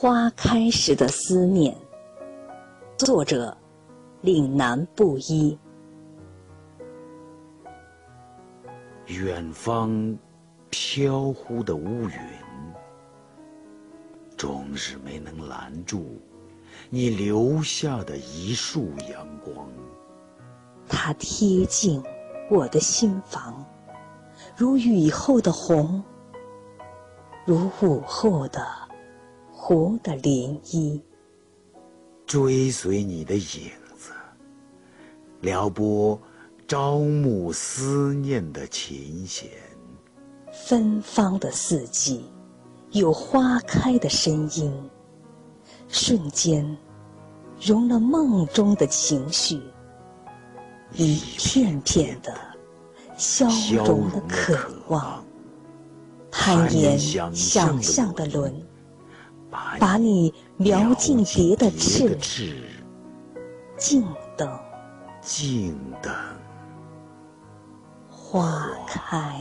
[0.00, 1.76] 花开时的思念，
[2.96, 3.58] 作者：
[4.20, 5.58] 岭南布衣。
[9.06, 10.16] 远方
[10.70, 12.12] 飘忽的乌云，
[14.36, 16.06] 终日没能拦住
[16.90, 19.68] 你留下的一束阳光。
[20.86, 22.00] 它贴近
[22.48, 23.66] 我的心房，
[24.56, 26.00] 如雨后的红，
[27.44, 28.64] 如午后的。
[29.68, 30.98] 湖的涟漪，
[32.24, 34.12] 追随你的影子，
[35.42, 36.18] 撩拨
[36.66, 39.46] 朝暮思念的琴弦。
[40.66, 42.24] 芬芳的四季，
[42.92, 44.72] 有花开的声音，
[45.86, 46.66] 瞬间
[47.60, 49.60] 融了梦中的情绪，
[50.94, 52.34] 一片片的
[53.18, 54.56] 消融了渴
[54.88, 55.22] 望，
[56.30, 58.50] 攀岩想象的轮。
[59.50, 62.16] 把你描进蝶的翅，
[63.76, 64.04] 静
[64.36, 64.48] 等，
[65.20, 66.12] 静等。
[68.08, 69.40] 花开。